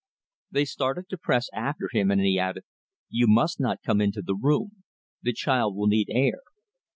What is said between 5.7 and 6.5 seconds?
will need air."